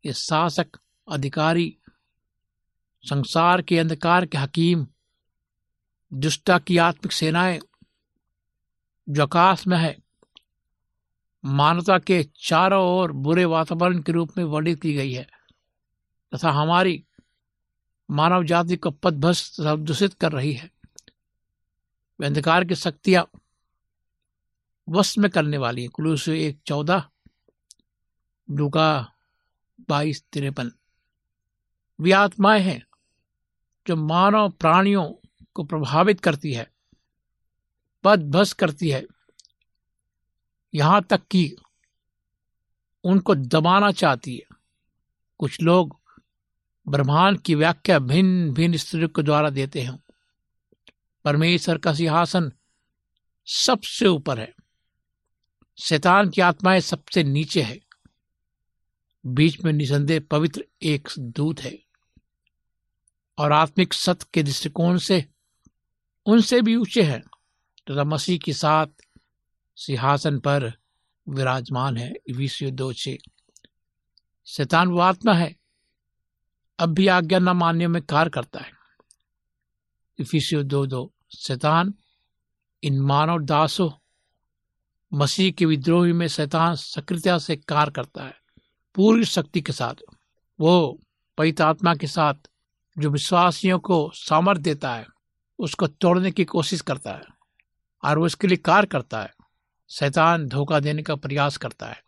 ये 0.05 0.13
शासक, 0.13 0.67
अधिकारी, 1.11 1.77
संसार 3.03 3.61
के 3.61 3.79
अंधकार 3.79 4.25
के 4.25 4.37
हकीम, 4.37 4.87
दुष्टा 6.13 6.59
की 6.59 6.77
आत्मिक 6.77 7.11
सेनाएँ, 7.11 7.59
जो 9.09 9.23
आकाश 9.23 9.67
में 9.67 9.77
है, 9.77 9.97
मानवता 11.45 11.99
के 11.99 12.23
चारों 12.23 12.83
ओर 12.85 13.11
बुरे 13.11 13.45
वातावरण 13.45 14.01
के 14.01 14.11
रूप 14.11 14.37
में 14.37 14.45
वर्णित 14.45 14.81
की 14.81 14.93
गई 14.93 15.13
है, 15.13 15.27
तथा 16.35 16.51
हमारी 16.51 17.03
मानव 18.11 18.43
जाति 18.43 18.77
को 18.77 18.91
पदभस्त 18.91 19.61
दूषित 19.61 20.13
कर 20.13 20.31
रही 20.31 20.53
है। 20.53 20.71
अंधकार 22.23 22.65
की 22.65 22.75
शक्तियाँ 22.75 23.29
वश 24.89 25.17
में 25.17 25.31
करने 25.31 25.57
वाली 25.57 25.81
है। 25.81 25.87
कुलूस 25.87 26.29
एक 26.29 26.59
चौदह 26.65 27.09
डूका 28.51 29.13
बाईस, 29.89 30.23
तिरपन। 30.33 30.71
वे 32.01 32.11
आत्माएँ 32.11 32.61
हैं 32.61 32.87
जो 33.87 33.95
मानव 33.95 34.49
प्राणियों 34.49 35.13
को 35.53 35.63
प्रभावित 35.63 36.19
करती 36.19 36.53
है 36.53 36.71
पदभस्त 38.03 38.57
करती 38.57 38.89
है। 38.89 39.07
यहाँ 40.75 41.03
तक 41.03 41.27
कि 41.31 41.55
उनको 43.03 43.35
दबाना 43.35 43.91
चाहती 43.91 44.35
है। 44.35 44.55
कुछ 45.37 45.61
लोग 45.61 46.01
ब्रह्मांड 46.87 47.41
की 47.41 47.55
व्याख्या 47.55 47.99
भिन्न 47.99 48.53
भिन्न 48.53 48.77
स्त्रियों 48.77 49.09
के 49.09 49.23
द्वारा 49.23 49.49
देते 49.49 49.81
हैं। 49.81 50.03
परमेश्वर 51.25 51.77
का 51.77 51.93
सिंहासन 51.93 52.51
सबसे 53.45 54.07
ऊपर 54.07 54.39
है। 54.39 54.58
शैतान 55.79 56.29
की 56.29 56.41
आत्माएँ 56.41 56.79
सबसे 56.79 57.23
नीचे 57.23 57.61
है। 57.61 57.79
बीच 59.25 59.63
में 59.63 59.73
निसंदेह 59.73 60.19
पवित्र 60.31 60.65
एक 60.81 61.09
दूत 61.19 61.61
है। 61.61 61.79
और 63.37 63.51
आत्मिक 63.51 63.93
सत्य 63.93 64.25
के 64.33 64.43
दृष्टिकोण 64.43 64.97
से 64.97 65.25
उनसे 66.25 66.61
भी 66.61 66.75
ऊँचे 66.75 67.03
हैं, 67.03 67.21
तथा 67.91 68.03
मसीह 68.03 68.39
के 68.39 68.53
साथ 68.53 68.87
सिंहासन 69.75 70.39
पर 70.39 70.73
विराजमान 71.29 71.97
है। 71.97 72.13
दो 72.71 72.93
छे 72.93 73.17
शैतान 74.45 74.87
वो 74.87 74.99
आत्मा 74.99 75.33
है, 75.33 75.55
अब 76.79 76.89
भी 76.89 77.07
आज्ञा 77.07 77.39
न 77.39 77.49
मानने 77.49 77.87
में 77.87 78.01
कार्य 78.01 78.29
करता 78.29 78.59
है। 78.59 78.71
इफिसियो 80.19 80.63
दो 80.63 80.85
दो। 80.85 81.13
शैतान 81.37 81.93
इन 82.83 82.99
मानव 82.99 83.39
दासों 83.39 83.98
मसीह 85.13 85.51
के 85.51 85.65
विद्रोही 85.65 86.13
में 86.13 86.27
शैतान 86.27 86.75
सक्रियता 86.75 87.37
से 87.37 87.55
कार्य 87.55 87.91
करता 87.91 88.23
है, 88.23 88.33
पूरी 88.95 89.25
शक्ति 89.25 89.61
के 89.61 89.71
साथ। 89.71 89.95
वो 90.59 90.99
पवित्र 91.37 91.63
आत्मा 91.63 91.95
के 91.95 92.07
साथ 92.07 92.33
जो 92.97 93.09
विश्वासियों 93.09 93.79
को 93.79 94.11
सामर्थ्य 94.13 94.63
देता 94.63 94.93
है, 94.93 95.07
उसको 95.59 95.87
तोड़ने 95.87 96.31
की 96.31 96.45
कोशिश 96.45 96.81
करता 96.81 97.11
है 97.11 97.21
और 98.03 98.17
वो 98.19 98.25
इसके 98.25 98.47
लिए 98.47 98.57
कार्य 98.57 98.87
करता 98.87 99.21
है। 99.21 99.33
शैतान 99.89 100.47
धोखा 100.47 100.79
देने 100.79 101.03
का 101.03 101.15
प्रयास 101.15 101.57
करता 101.57 101.87
है। 101.87 102.03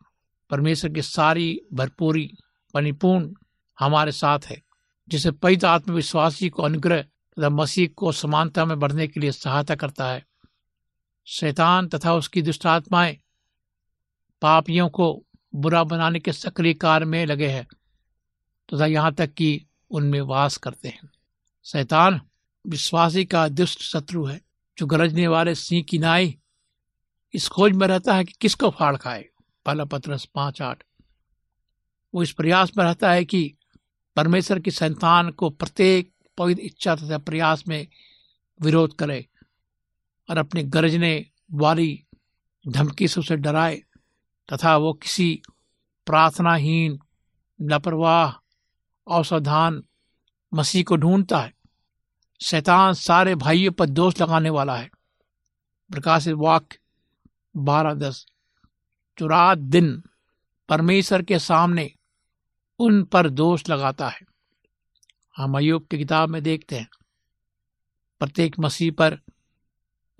परमेश्वर 0.49 0.91
की 0.91 1.01
सारी 1.01 1.61
भरपूरी, 1.73 2.31
परिपूर्ण 2.73 3.33
हमारे 3.79 4.11
साथ 4.11 4.39
है, 4.45 4.61
जिसे 5.09 5.31
पवित्र 5.31 5.67
आत्मविश्वासी 5.67 6.49
को 6.49 6.63
अनुग्रह 6.63 7.01
तथा 7.01 7.49
मसीह 7.49 7.89
को 7.95 8.11
समानता 8.11 8.65
में 8.65 8.79
बढ़ने 8.79 9.07
के 9.07 9.19
लिए 9.19 9.31
सहायता 9.31 9.75
करता 9.75 10.07
है। 10.07 10.25
शैतान 11.31 11.87
तथा 11.87 12.13
उसकी 12.13 12.41
दुष्ट 12.41 12.65
आत्माएँ 12.65 13.17
पापियों 14.41 14.89
को 14.89 15.25
बुरा 15.55 15.83
बनाने 15.83 16.19
के 16.19 16.33
सक्रिय 16.33 16.73
कार्य 16.73 17.05
में 17.05 17.25
लगे 17.25 17.47
हैं, 17.47 17.67
तथा 18.73 18.85
यहाँ 18.85 19.13
तक 19.13 19.33
कि 19.33 19.65
उनमें 19.91 20.21
वास 20.21 20.57
करते 20.57 20.89
हैं। 20.89 21.09
शैतान 21.63 22.21
विश्वासी 22.67 23.25
का 23.25 23.47
दुष्ट 23.47 23.79
शत्रु 23.79 24.25
है, 24.25 24.41
जो 24.77 24.85
गरजने 24.85 25.27
वाले 25.27 25.55
सिंह 25.55 25.83
की 25.83 25.99
नाई 25.99 26.37
इस 27.33 27.47
खोज 27.47 27.71
में 27.71 27.87
रहता 27.87 28.15
है 28.15 28.23
कि 28.23 28.33
किसको 28.41 28.69
फाड़ 28.69 28.97
खाए? 28.97 29.25
पहला 29.65 29.85
पत्रस 29.85 30.25
पाँच 30.25 30.61
आठ। 30.61 30.83
वो 32.13 32.23
इस 32.23 32.31
प्रयास 32.31 32.71
में 32.77 32.85
रहता 32.85 33.11
है 33.11 33.25
कि 33.25 33.55
परमेश्वर 34.15 34.59
की 34.59 34.71
संतान 34.71 35.29
को 35.29 35.49
प्रत्येक 35.49 36.11
पवित्र 36.37 36.61
इच्छा 36.61 36.95
तथा 36.95 37.17
प्रयास 37.17 37.67
में 37.67 37.87
विरोध 38.61 38.95
करे। 38.95 39.27
और 40.31 40.37
अपने 40.37 40.63
गरजने 40.63 41.25
वाली 41.53 42.07
धमकी 42.67 43.07
से 43.07 43.19
उसे 43.19 43.37
डराए, 43.37 43.83
तथा 44.53 44.77
वो 44.77 44.93
किसी 44.93 45.41
प्रार्थनाहीन, 46.05 46.99
लापरवाह, 47.61 48.31
असावधान 49.19 49.83
मसीह 50.53 50.83
को 50.83 50.97
ढूंढता 50.97 51.41
है। 51.41 51.53
शैतान 52.41 52.93
सारे 52.93 53.35
भाइयों 53.35 53.71
पर 53.71 53.85
दोष 53.85 54.21
लगाने 54.21 54.49
वाला 54.49 54.77
है। 54.77 54.89
प्रकाशित 55.91 56.33
वाक्य 56.33 56.79
बारह 57.57 57.93
दस। 57.93 58.25
रात 59.21 59.57
दिन 59.57 60.03
परमेश्वर 60.69 61.21
के 61.21 61.39
सामने 61.39 61.93
उन 62.79 63.03
पर 63.03 63.29
दोष 63.29 63.69
लगाता 63.69 64.09
है। 64.09 64.21
हम 65.37 65.57
अयुब 65.57 65.87
की 65.91 65.97
किताब 65.97 66.29
में 66.29 66.43
देखते 66.43 66.79
हैं। 66.79 66.89
प्रत्येक 68.19 68.59
मसीह 68.59 68.91
पर 68.91 69.21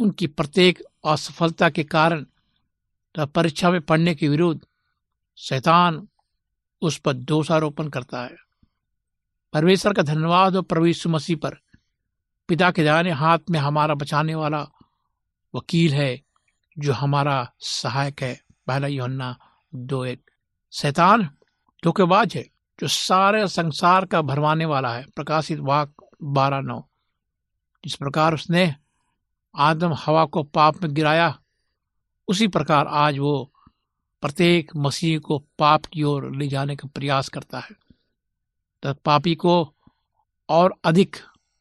उनकी 0.01 0.27
प्रत्येक 0.27 0.83
असफलता 1.05 1.69
के 1.69 1.83
कारण 1.83 2.23
तो 3.15 3.25
परीक्षा 3.25 3.69
में 3.69 3.81
पढ़ने 3.81 4.15
के 4.15 4.29
विरुद्ध 4.29 4.61
शैतान 5.37 6.07
उस 6.81 6.97
पर 6.97 7.13
दोषारोपण 7.13 7.89
करता 7.89 8.23
है। 8.23 8.35
परमेश्वर 9.53 9.93
का 9.93 10.01
धन्यवाद 10.01 10.55
और 10.55 10.61
प्रभु 10.61 11.09
मसीह 11.09 11.35
पर 11.35 11.57
पिता 12.47 12.71
के 12.71 12.83
दाने 12.83 13.11
हाथ 13.11 13.39
में 13.49 13.59
हमारा 13.59 13.93
बचाने 13.93 14.35
वाला 14.35 14.67
वकील 15.55 15.93
है, 15.93 16.21
जो 16.79 16.93
हमारा 16.93 17.53
सहायक 17.59 18.23
है। 18.23 18.41
पहला 18.67 18.87
योन्ना 18.87 19.37
दो 19.75 20.05
एक। 20.05 20.31
शैतान 20.71 21.29
धोखेबाज 21.83 22.35
है, 22.35 22.43
जो 22.79 22.87
सारे 22.87 23.47
संसार 23.47 24.05
का 24.05 24.21
भरवाने 24.21 24.65
वाला 24.65 24.93
है। 24.93 25.05
प्रकाशित 25.15 25.59
वाक 25.59 25.93
बारह 26.23 26.61
नौ। 26.61 26.89
जिस 27.85 27.95
प्रकार 27.95 28.33
उसने 28.33 28.75
आदम 29.55 29.93
हवा 29.93 30.25
को 30.25 30.43
पाप 30.43 30.83
में 30.83 30.93
गिराया। 30.93 31.39
उसी 32.27 32.47
प्रकार 32.47 32.87
आज 32.87 33.17
वो 33.17 33.51
प्रत्येक 34.21 34.75
मसीह 34.75 35.19
को 35.19 35.39
पाप 35.59 35.85
की 35.85 36.03
ओर 36.03 36.35
ले 36.35 36.47
जाने 36.47 36.75
का 36.75 36.87
प्रयास 36.87 37.29
करता 37.29 37.59
है। 37.59 37.71
तो 38.83 38.93
पापी 38.93 39.35
को 39.35 39.75
और 40.49 40.75
अधिक 40.83 41.15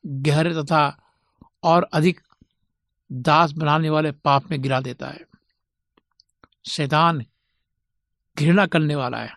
गहरे 0.07 0.55
तथा 0.55 1.13
और 1.63 1.89
अधिक 1.93 2.21
दास 3.13 3.53
बनाने 3.53 3.91
वाले 3.91 4.13
पाप 4.13 4.51
में 4.51 4.63
गिरा 4.63 4.81
देता 4.81 5.09
है। 5.09 5.21
शैतान 6.69 7.27
घृणा 8.39 8.67
करने 8.67 8.95
वाला 8.95 9.19
है। 9.19 9.35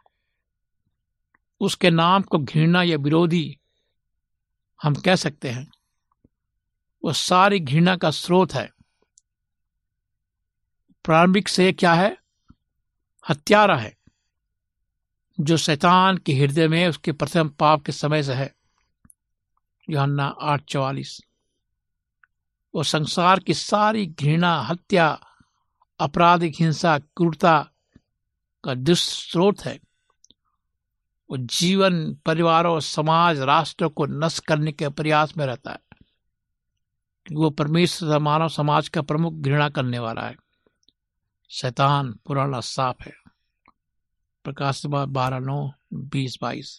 उसके 1.59 1.89
नाम 1.89 2.21
को 2.21 2.37
घृणा 2.37 2.83
या 2.83 2.97
विरोधी 2.97 3.59
हम 4.83 4.95
कह 4.95 5.15
सकते 5.15 5.49
हैं। 5.49 5.71
वो 7.03 7.13
सारी 7.13 7.59
घृणा 7.59 7.95
का 7.95 8.11
स्रोत 8.11 8.53
है। 8.53 8.73
प्रारंभिक 11.03 11.47
से 11.47 11.73
क्या 11.73 11.93
है? 11.93 12.17
हत्यारा 13.29 13.77
है, 13.77 13.97
जो 15.39 15.57
शैतान 15.57 16.17
के 16.17 16.33
हृदय 16.33 16.67
में 16.67 16.87
उसके 16.87 17.11
प्रथम 17.11 17.49
पाप 17.49 17.83
के 17.85 17.91
समय 17.91 18.23
से 18.23 18.33
है। 18.33 18.55
योहन्ना 19.89 20.35
आठ 20.41 20.63
चौवालीस। 20.63 21.21
वो 22.75 22.83
संसार 22.83 23.39
की 23.39 23.53
सारी 23.53 24.05
घृणा, 24.05 24.61
हत्या 24.61 25.19
आपराधिक 25.99 26.53
हिंसा, 26.59 26.99
क्रूरता 26.99 27.71
का 28.63 28.73
दुस्रोत 28.73 29.61
है। 29.61 29.79
वो 31.29 31.37
जीवन, 31.37 32.15
परिवारों 32.15 32.79
समाज, 32.79 33.39
राष्ट्र 33.39 33.87
को 33.87 34.05
नष्ट 34.05 34.45
करने 34.45 34.71
के 34.71 34.89
प्रयास 34.89 35.37
में 35.37 35.45
रहता 35.45 35.71
है। 35.71 35.79
वो 37.31 37.49
परमेश्वर 37.49 38.19
मानव 38.19 38.49
समाज 38.49 38.89
का 38.89 39.01
प्रमुख 39.01 39.33
घृणा 39.33 39.69
करने 39.69 39.99
वाला 39.99 40.21
है। 40.21 40.35
शैतान 41.49 42.11
पुराना 42.25 42.59
साफ़ 42.59 43.03
है। 43.03 43.13
प्रकाश 44.45 44.85
बारह 44.85 45.39
नौ, 45.39 45.71
बीस 45.93 46.37
बाईस। 46.41 46.77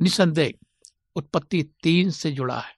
निसंदेह, 0.00 0.52
उत्पत्ति 1.16 1.62
तीन 1.82 2.10
से 2.10 2.32
जुड़ा 2.32 2.58
है 2.60 2.74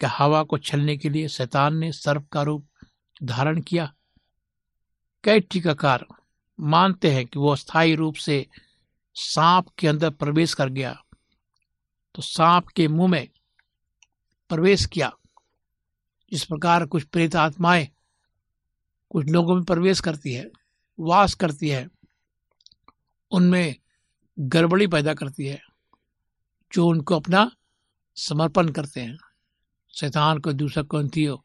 क्या 0.00 0.10
हवा 0.10 0.42
को 0.42 0.58
छलने 0.58 0.96
के 0.96 1.08
लिए 1.08 1.28
शैतान 1.28 1.76
ने 1.76 1.92
सर्प 1.92 2.28
का 2.32 2.42
रूप 2.42 2.66
धारण 3.22 3.60
किया। 3.60 3.92
कई 5.24 5.40
टीकाकार 5.40 6.06
मानते 6.60 7.10
हैं 7.14 7.26
कि 7.26 7.38
वो 7.38 7.54
स्थायी 7.56 7.94
रूप 7.94 8.14
से 8.14 8.46
सांप 9.14 9.68
के 9.78 9.88
अंदर 9.88 10.10
प्रवेश 10.10 10.54
कर 10.54 10.68
गया 10.68 10.92
तो 12.14 12.22
सांप 12.22 12.66
के 12.66 12.88
मुँह 12.88 13.10
में 13.10 13.28
प्रवेश 14.48 14.86
किया। 14.86 15.12
इस 16.32 16.44
प्रकार 16.44 16.86
कुछ 16.86 17.02
प्रेत 17.02 17.36
आत्माएँ 17.36 17.88
कुछ 19.10 19.26
लोगों 19.26 19.54
में 19.54 19.64
प्रवेश 19.64 20.00
करती 20.00 20.32
है, 20.34 20.50
वास 21.00 21.34
करती 21.34 21.68
है, 21.68 21.88
उनमें 23.30 23.76
गड़बड़ी 24.38 24.86
पैदा 24.86 25.14
करती 25.14 25.46
है, 25.46 25.62
जो 26.72 26.86
उनको 26.86 27.16
अपना 27.16 27.50
समर्पण 28.16 28.68
करते 28.68 29.00
हैं। 29.00 29.18
शैतान 30.00 30.38
को 30.38 30.52
दूसरा 30.52 30.84
हो 30.94 31.44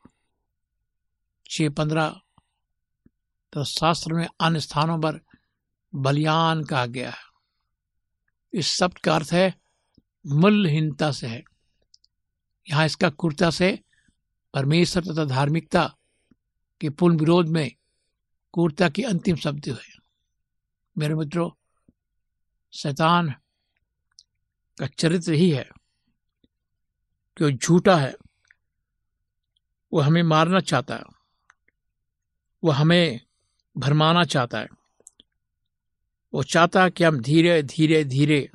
छ 1.49 1.61
पंद्रह 1.61 2.21
तो 3.53 3.63
शास्त्र 3.63 4.13
में 4.13 4.27
अन्य 4.39 4.59
स्थानों 4.59 4.97
पर 4.97 5.19
बलियान 5.95 6.63
कहा 6.63 6.85
गया 6.85 7.09
है। 7.09 7.23
इस 8.53 8.67
शब्द 8.67 8.97
का 8.97 9.15
अर्थ 9.15 9.29
है 9.33 9.55
मूल्यहीनता 10.27 11.11
से 11.11 11.27
है। 11.27 11.43
यहाँ 12.69 12.85
इसका 12.85 13.09
कुर्ता 13.09 13.49
से 13.49 13.79
परमेश्वर 14.53 15.03
तथा 15.05 15.25
धार्मिकता 15.25 15.97
के 16.81 16.89
पूर्ण 16.89 17.17
विरोध 17.17 17.47
में 17.47 17.75
कुर्ता 18.51 18.89
की 18.89 19.03
अंतिम 19.03 19.35
शब्द 19.35 19.65
है। 19.67 19.97
मेरे 20.97 21.15
मित्रों, 21.15 21.51
शैतान 22.73 23.35
का 24.79 24.87
चरित्र 24.87 25.33
ही 25.33 25.49
है। 25.49 25.69
कि 27.37 27.43
वो 27.43 27.51
झूठा 27.51 27.95
है, 27.95 28.15
वो 29.93 29.99
हमें 29.99 30.23
मारना 30.23 30.59
चाहता 30.59 30.95
है। 30.95 31.03
वो 32.63 32.71
हमें 32.71 33.19
भरमाना 33.77 34.23
चाहता 34.23 34.59
है। 34.59 34.67
वो 36.33 36.43
चाहता 36.43 36.83
है 36.83 36.89
कि 36.89 37.03
हम 37.03 37.19
धीरे 37.19 37.63
धीरे 37.63 38.03
धीरे 38.03 38.51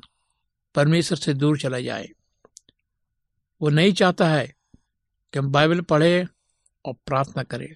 परमेश्वर 0.75 1.17
से 1.17 1.33
दूर 1.33 1.59
चला 1.59 1.79
जाए। 1.79 2.09
वो 3.61 3.69
नहीं 3.69 3.93
चाहता 3.93 4.29
है 4.29 4.58
कि 5.33 5.39
हम 5.39 5.51
बाइबल 5.51 5.81
पढ़े 5.81 6.27
और 6.85 6.93
प्रार्थना 6.93 7.43
करें। 7.43 7.75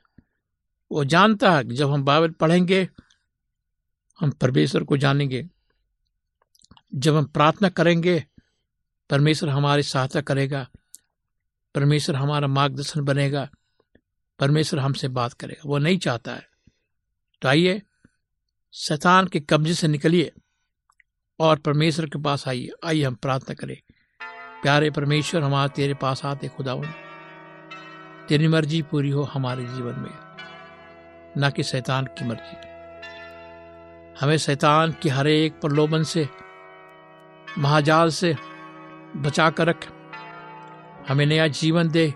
वो 0.91 1.05
जानता 1.05 1.51
है 1.51 1.63
कि 1.63 1.75
जब 1.75 1.91
हम 1.91 2.03
बाइबल 2.03 2.29
पढ़ेंगे, 2.29 2.89
हम 4.19 4.31
परमेश्वर 4.31 4.83
को 4.83 4.97
जानेंगे। 4.97 5.49
जब 6.95 7.15
हम 7.15 7.25
प्रार्थना 7.25 7.69
करेंगे, 7.69 8.25
परमेश्वर 9.09 9.49
हमारी 9.49 9.83
सहायता 9.83 10.21
करेगा। 10.21 10.69
परमेश्वर 11.75 12.15
हमारा 12.15 12.47
मार्गदर्शन 12.47 13.01
बनेगा। 13.01 13.49
परमेश्वर 14.39 14.79
हमसे 14.79 15.07
बात 15.07 15.33
करेगा। 15.33 15.61
वो 15.65 15.77
नहीं 15.77 15.97
चाहता 15.97 16.35
है। 16.35 16.49
तो 17.41 17.47
आइए, 17.47 17.81
शैतान 18.73 19.27
के 19.27 19.39
कब्जे 19.39 19.73
से 19.73 19.87
निकलिए 19.87 20.31
और 21.39 21.59
परमेश्वर 21.59 22.05
के 22.05 22.21
पास 22.21 22.47
आइए। 22.47 22.69
आइए 22.85 23.03
हम 23.03 23.15
प्रार्थना 23.15 23.55
करें। 23.55 23.77
प्यारे 24.61 24.91
परमेश्वर 24.91 25.43
हमारे 25.43 25.69
तेरे 25.75 25.93
पास 25.93 26.25
आते 26.25 26.47
खुदावन 26.47 27.12
तेरी 28.27 28.47
मर्ज़ी 28.47 28.81
पूरी 28.81 29.09
हो 29.09 29.23
हमारे 29.23 29.65
जीवन 29.65 29.95
में। 29.99 30.09
ना 31.37 31.49
कि 31.49 31.63
शैतान 31.63 32.05
की 32.05 32.25
मर्ज़ी। 32.25 32.57
हमें 34.21 34.37
शैतान 34.37 34.91
की 34.91 35.09
हर 35.09 35.27
एक 35.27 35.53
प्रलोभन 35.53 36.03
से, 36.03 36.29
महाजाल 37.59 38.09
से 38.09 38.37
बचा 39.15 39.49
कर 39.49 39.67
रख। 39.67 39.87
हमें 41.07 41.25
नया 41.25 41.47
जीवन 41.47 41.89
दे। 41.89 42.13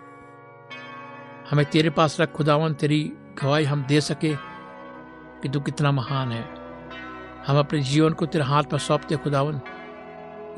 हमें 1.50 1.66
तेरे 1.66 1.90
पास 1.90 2.20
रख 2.20 2.32
खुदावन, 2.32 2.74
तेरी 2.74 3.14
गवाही 3.42 3.66
हम 3.66 3.84
दे 3.84 4.02
सके 4.02 4.36
कि 5.42 5.50
तू 5.50 5.60
कितना 5.60 5.92
महान 5.92 6.32
है। 6.32 6.50
हम 7.48 7.60
अपने 7.60 7.80
जीवन 7.80 8.14
को 8.14 8.26
तेरे 8.26 8.44
हाथ 8.44 8.64
पर 8.64 8.78
सौंपते 8.78 9.16
खुदावन। 9.16 9.62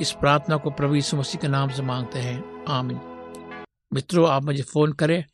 इस 0.01 0.12
प्रार्थना 0.12 0.57
को 0.57 0.71
प्रभु 0.71 0.95
यीशु 0.95 1.17
मसीह 1.17 1.41
के 1.41 1.47
नाम 1.47 1.69
से 1.69 1.81
मांगते 1.81 2.19
हैं। 2.19 2.65
आमिन। 2.69 3.01
मित्रों, 3.93 4.29
आप 4.29 4.43
मुझे 4.43 4.63
फ़ोन 4.63 4.93
करें। 4.93 5.25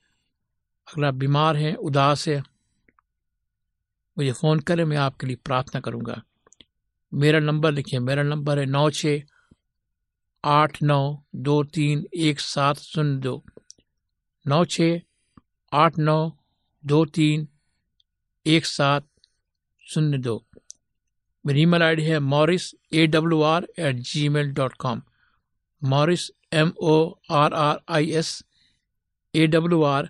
अगर 0.88 1.06
आप 1.06 1.14
बीमार 1.14 1.58
हैं, 1.58 1.76
उदास 1.76 2.28
है, 2.28 2.42
मुझे 4.18 4.32
फ़ोन 4.32 4.60
करें, 4.60 4.84
मैं 4.86 4.98
आपके 4.98 5.28
लिए 5.28 5.36
प्रार्थना 5.46 5.82
करूँगा। 5.82 6.22
मेरा 7.12 7.40
नंबर 7.40 7.72
लिखिए, 7.72 8.00
मेरा 8.00 8.24
नंबर 8.24 8.60
है 8.60 8.66
नौ 8.66 8.90
छ 8.92 9.20
आठ 10.44 10.82
नौ 10.84 11.02
दो 11.46 11.64
तीन 11.74 12.06
एक 12.24 12.40
सात 12.40 12.78
शून्य 12.80 13.20
दो। 13.20 13.44
नौ 14.46 14.64
छ 14.66 14.82
आठ 15.72 15.98
नौ 16.00 16.18
दो 16.84 17.04
तीन 17.06 17.48
एक 18.46 18.66
सात 18.66 19.08
शून्य 19.84 20.18
दो। 20.18 20.36
मेरी 21.46 21.62
ईमेल 21.62 21.84
आईडी 21.84 22.04
है 22.04 22.20
Morris 22.20 22.74
A 22.94 23.08
W 23.08 23.42
R 23.44 23.68
at 23.80 23.96
Gmail 24.30 24.52
dot 24.54 24.74
com. 24.80 25.02
Morris 25.82 26.30
M 26.54 26.72
O 26.82 26.96
R 27.32 27.54
R 27.54 27.80
I 27.90 28.12
S 28.22 28.30
A 29.34 29.48
W 29.48 29.82
R 29.84 30.10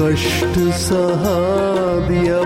कष्ट 0.00 0.54
सहा 0.82 1.38
दिया 2.08 2.38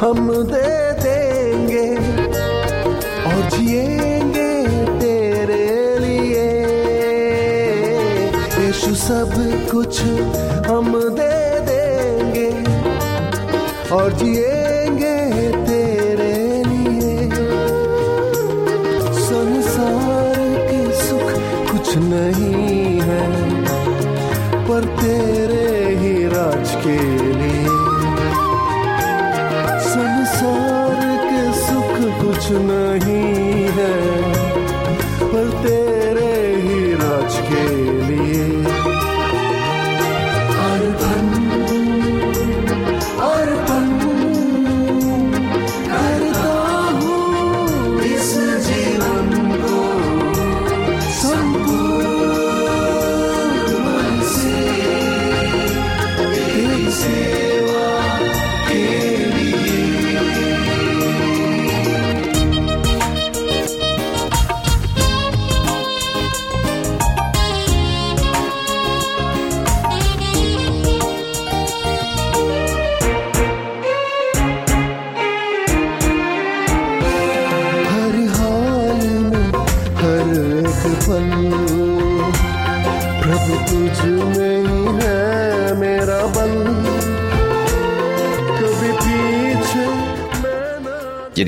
हम 0.00 0.28
दे 0.50 0.70
देंगे 1.02 1.86
और 3.28 3.48
जिएँगे 3.50 4.50
तेरे 5.00 5.98
लिए। 5.98 6.44
यीशु 8.58 8.94
सब 9.04 9.32
कुछ 9.72 10.02
हम 10.68 10.92
दे 11.16 11.32
देंगे 11.70 12.50
और 13.96 14.12
जिएँगे 14.12 14.55